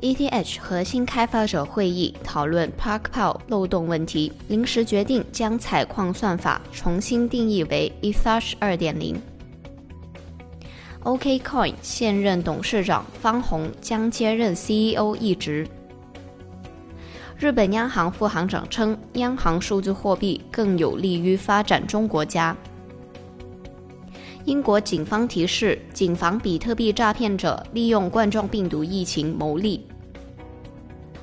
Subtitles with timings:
[0.00, 9.20] ：ETH 核心开发者会议讨论 ParkPow 漏洞问题，临时决定将采矿算法重新定义为 ETH 二点零。
[11.02, 15.66] OKCoin 现任董事长方洪将接任 CEO 一职。
[17.38, 22.56] 日本央行副行长称，央行数字货币更有利于发展中国家。
[24.44, 29.86] 英国警方提示，谨防比特币诈骗者利用冠状病毒疫情牟利。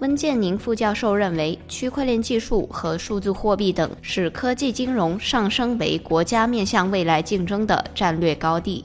[0.00, 8.84] 温建宁副教授认为，区块链技术和数字货币等使科技金融上升为国家面向未来竞争的战略高地。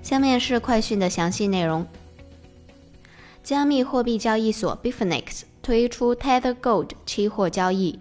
[0.00, 1.84] 下面是快讯的详细内容。
[3.42, 7.98] 加密货币交易所 Bifinex 推出 Tether Gold 期货交易。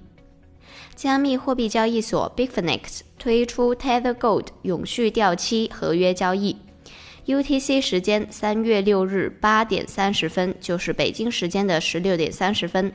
[0.95, 6.58] 加密货币交易所 Bifinex 推出 Tether Gold 永续掉期合约交易。
[7.27, 12.91] UTC 时间三月六日八点三十分，就是北京时间的十六点三十分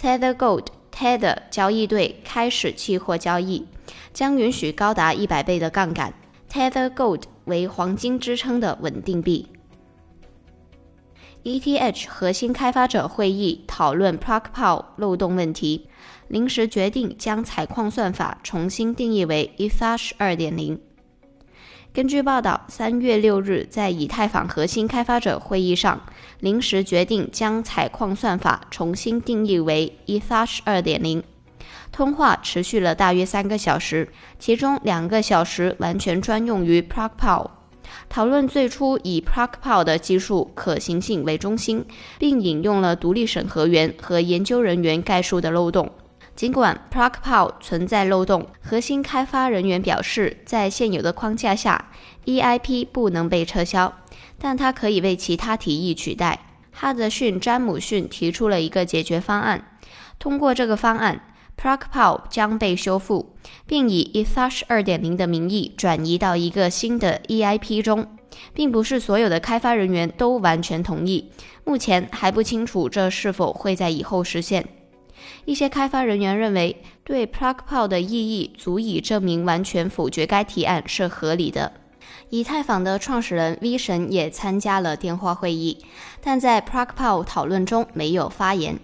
[0.00, 3.66] ，Tether Gold Tether 交易对开始期货交易，
[4.14, 6.12] 将允许高达一百倍的杠杆。
[6.50, 9.46] Tether Gold 为黄金支撑的稳定币。
[11.44, 15.86] ETH 核心开发者会议讨论 ParkPow 漏洞问题。
[16.28, 20.80] 临时决定将采矿算法重新定义为 ETH 二点零。
[21.96, 25.98] 根据报道，三月六日在以太坊核心开发者会议上，
[26.40, 31.22] 临时决定将采矿算法重新定义为 ETH 二点零。
[31.90, 34.06] 通话持续了大约三个小时，
[34.38, 37.46] 其中两个小时完全专用于 ParkPow，
[38.10, 41.82] 讨论最初以 ParkPow 的技术可行性为中心，
[42.18, 45.90] 并引用了独立审核员和研究人员概述的漏洞。
[46.36, 51.86] 尽管 ParkPow 存在漏洞，核心开发人员表示，在现有的框架下
[52.26, 53.90] ，EIP 不能被撤销，
[54.38, 56.40] 但它可以为其他提议取代。
[56.70, 59.78] 哈德逊·詹姆逊提出了一个解决方案。
[60.18, 61.22] 通过这个方案
[61.58, 63.34] ，ParkPow 将被修复，
[63.66, 68.06] 并以 ETH 2.0的名义转移到一个新的 EIP 中。
[68.52, 71.30] 并不是所有的开发人员都完全同意，
[71.64, 74.66] 目前还不清楚这是否会在以后实现。
[75.44, 81.72] 一些开发人员认为，对 ParkPow 的异议足以证明完全否决该提案是合理的。
[82.30, 85.84] 以太坊的创始人 V 神也参加了电话会议，
[86.20, 88.78] 但在 ParkPow 讨论中没有发言。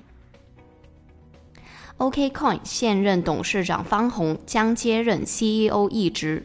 [1.99, 6.45] OKCoin 现任董事长方洪将接任 CEO 一职。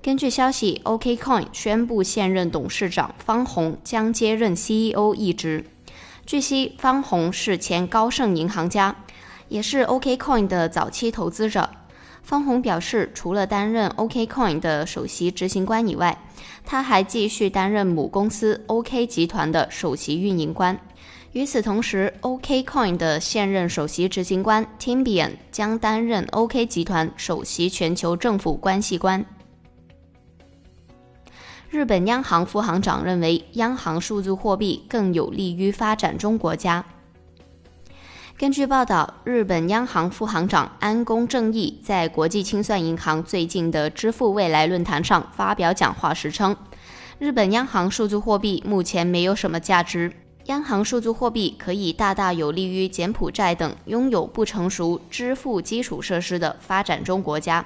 [0.00, 5.64] 根据消息，OKCoin 宣布现任董事长方洪将接任 CEO 一职。
[6.28, 8.94] 据悉，方洪是前高盛银行家，
[9.48, 11.66] 也是 OKCoin 的早期投资者。
[12.22, 16.14] 方洪表示，除了担任 OKCoin 的首席执行官以外，
[16.66, 20.78] 他还继续担任母公司 OK 集团的首席运营官。
[21.32, 29.24] 与此同时，OKCoin 的现任首席执行官 Timbian 将担任 OK 集团首席全球政府关系官。
[31.70, 36.82] 日本央行副行长认为，央行数字货币更有利于发展中国家。
[38.38, 46.56] 根据报道，日本央行副行长安宫正义在国际清算银行最近的支付未来论坛上发表讲话时称，
[47.18, 50.10] 日本央行数字货币目前没有什么价值。
[50.46, 57.62] 央行数字货币可以大大有利于柬埔寨等拥有不成熟支付基础设施的发展中国家。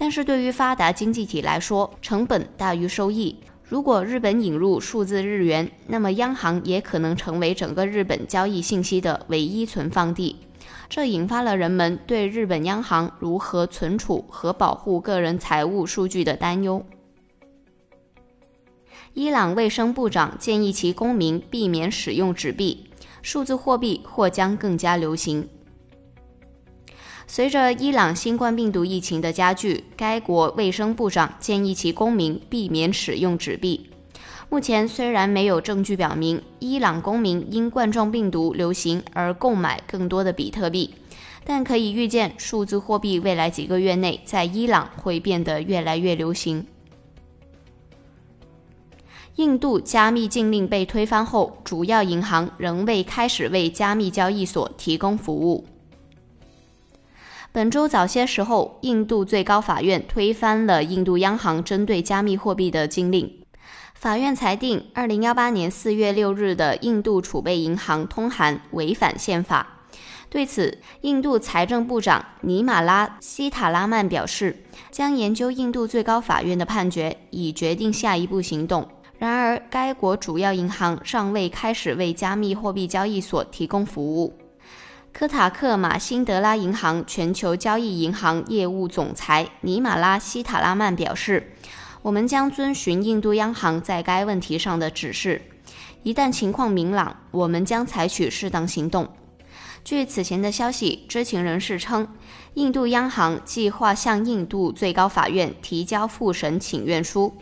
[0.00, 3.36] 但是对于发达经济体来说，成本大于收益。
[3.62, 10.34] 如果日本引入数字日元，那么央行也可能成为整个日本交易信息的唯一存放地。
[10.88, 16.82] 这引发了人们对日本央行如何存储和保护个人财务数据的担忧。
[19.12, 22.88] 伊朗卫生部长建议其公民避免使用纸币，
[23.20, 25.46] 数字货币或将更加流行。
[27.32, 33.88] 随着伊朗新冠病毒疫情的加剧，该国卫生部长建议其公民避免使用纸币。
[34.48, 40.92] 目前虽然没有证据表明伊朗公民因冠状病毒流行而购买更多的比特币，
[41.44, 46.66] 但可以预见数字货币未来几个月内在伊朗会变得越来越流行。
[49.36, 55.64] 印度加密禁令被推翻后，主要银行仍未开始为加密交易所提供服务。
[57.52, 63.28] 本周早些时候，印度最高法院推翻了印度央行针对加密货币的禁令。
[63.92, 69.80] 法院裁定，二零幺八年四月六日的印度储备银行通函违反宪法。
[70.28, 74.62] 对此，印度财政部长尼玛拉·希塔拉曼表示，
[74.92, 78.86] 将研究印度最高法院的判决，以决定下一步行动。
[79.18, 84.32] 然而，该国主要银行尚未开始为加密货币交易所提供服务。
[85.12, 91.52] 科塔克马辛德拉银行全球交易银行业务总裁尼玛拉·希塔拉曼表示
[92.00, 95.42] ：“我们将遵循印度央行在该问题上的指示，
[96.04, 99.08] 一旦情况明朗，我们将采取适当行动。”
[99.84, 102.06] 据此前的消息，知情人士称，
[102.54, 107.34] 印度央行计划向印度最高法院提交复审请愿书，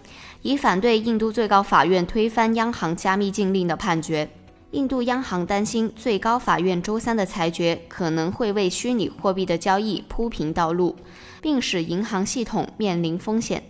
[0.43, 4.29] 以反对印度最高法院推翻央行加密禁令的判决。
[4.73, 10.95] 印度央行担心最高法院周三的裁决可能会为虚拟货币的交易铺平道路，
[11.41, 13.63] 并使银行系统面临风险。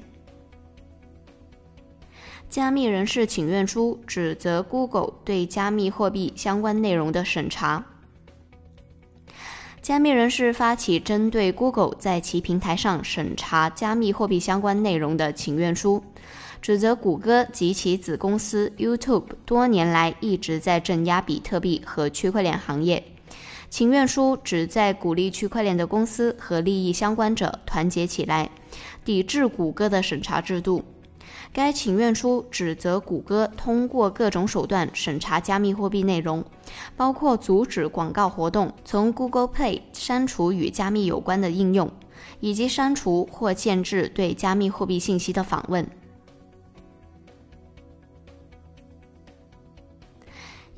[2.49, 7.85] 加密人士请愿书指责 Google 对加密货币相关内容的审查。
[9.81, 16.03] 加密人士发起针对 Google 在其平台上审查加密货币相关内容的请愿书，
[16.61, 23.05] 指责谷歌及其子公司 YouTube 多年来一直在镇压比特币和区块链行业。
[23.71, 28.51] 请愿书旨在鼓励区块链的公司和利益相关者团结起来，
[29.05, 30.83] 抵制谷歌的审查制度。
[31.53, 36.45] 该请愿书指责谷歌通过各种手段审查加密货币内容，
[36.97, 41.91] 包括阻止广告活动、从 Google Play 删除与加密有关的应用，
[42.41, 45.87] 以及删除或限制对加密货币信息的访问。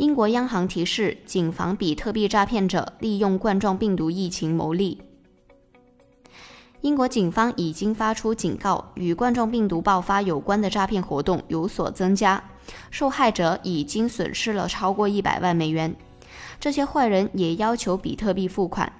[0.01, 4.99] 英国央行提示，谨防比特币诈骗者利用冠状病毒疫情牟利。
[6.81, 12.43] 英国警方已经发出警告，与冠状病毒爆发有关的诈骗活动有所增加，
[12.91, 15.95] 受害者已经损失了超过一百万美元。
[16.59, 18.91] 这些坏人也要求比特币付款。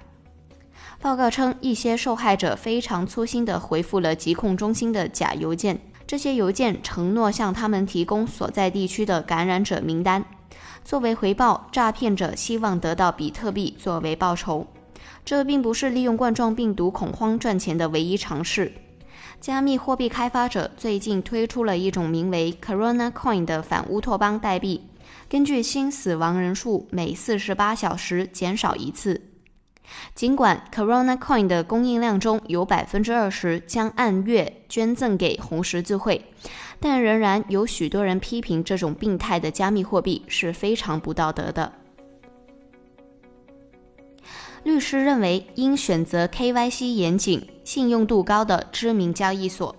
[1.01, 10.23] 报告称，一些受害者非常粗心地回复了疾控中心的假邮件，这些邮件承诺向他们提供所在地区的感染者名单。
[10.83, 14.67] 作为回报，诈骗者希望得到比特币作为报酬。
[15.23, 18.73] 这并不是利用冠状病毒恐慌赚钱的唯一尝试。
[19.39, 24.81] 加密货币开发者最近推出了一种名为 Corona Coin 的反乌托邦代币，
[25.29, 29.30] 根据新死亡人数每四十八小时减少一次。
[30.13, 36.23] 尽管 Corona Coin 的供应量中有百分之二十将按月捐赠给红十字会，
[36.79, 41.73] 但仍然有许多人批评这种病态的加密货币是非常不道德的。
[44.63, 49.75] 律师认为，应选择 KYC 严谨、信用度高的知名交易所。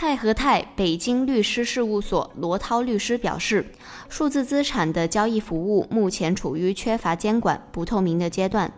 [0.00, 3.66] 泰和泰北京律师事务所罗涛律师表示，
[4.08, 8.72] 数字资产的交易服务目前处于缺乏监管、不透明的阶段，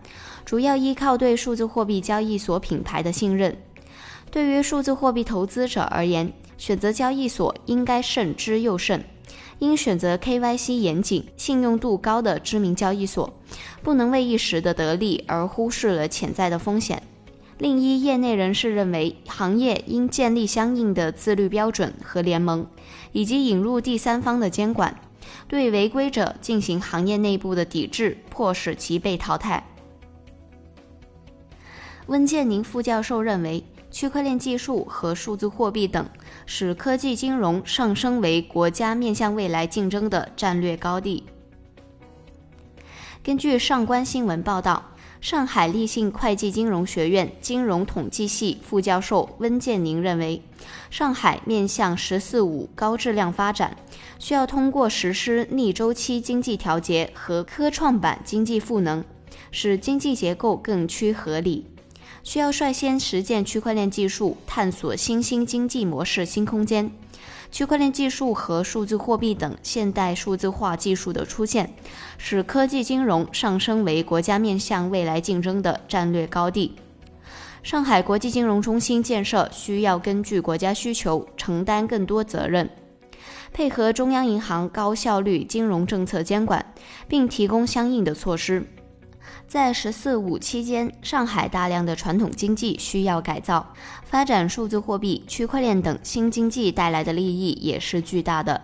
[0.46, 3.54] 主要依靠对数字货币交易所品牌的信任。
[4.30, 9.04] 对于数字货币投资者而言，选择交易所应该慎之又慎。
[9.58, 13.30] 应选择 KYC 严谨、信用度高的知名交易所，
[13.82, 17.02] 不能为一时的得利而忽视了潜在的风险。
[17.60, 22.66] 另一业内人士认为，行业应建立相应的自律标准和联盟，
[23.12, 24.98] 以及引入第三方的监管，
[25.46, 29.62] 对违规者进行行业内部的抵制，迫使其被淘汰。
[32.06, 33.62] 温建宁副教授认为。
[33.92, 36.08] 区块链技术和数字货币等，
[36.46, 41.24] 使科技金融上升为国家面向未来竞争的战略高地。
[43.20, 44.89] 根据上官新闻报道，
[45.20, 50.42] 上海立信会计金融学院金融统计系副教授温建宁认为，
[50.90, 53.76] 上海面向“十四五”高质量发展，
[54.18, 59.04] 需要通过实施逆周期经济调节和科创板经济赋能，
[59.50, 61.66] 使经济结构更趋合理。
[62.22, 66.90] 需要率先实践区块链技术，探索新兴经济模式新空间。
[67.50, 71.72] 区块链技术和数字货币等现代数字化技术的出现，
[72.16, 76.76] 使科技金融上升为国家面向未来竞争的战略高地。
[77.62, 82.70] 上海国际金融中心建设需要根据国家需求承担更多责任，
[83.52, 86.64] 配合中央银行高效率金融政策监管，
[87.06, 88.64] 并提供相应的措施。
[89.50, 98.62] 在“十四五”期间，上海大量的传统经济需要改造，发展数字货币、区块链等新经济带来的利益也是巨大的。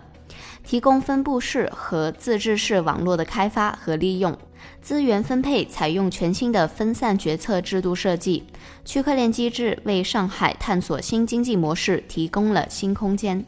[0.63, 4.37] 提供分布式和自治式网络的开发和利用，
[4.81, 8.45] 资源分配采用全新的分散决策制度设计，
[8.85, 13.43] 区块链机制为上海探索新经济模式提供了新空间。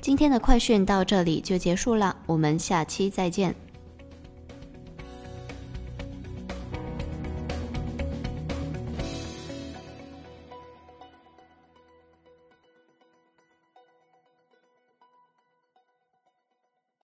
[0.00, 3.52] 今天的快讯到这里就结束了，我们下期再见。